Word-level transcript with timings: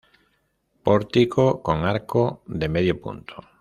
Pórtico, 0.83 1.61
con 1.61 1.85
arco 1.85 2.41
de 2.47 2.67
medio 2.69 2.99
punto. 2.99 3.35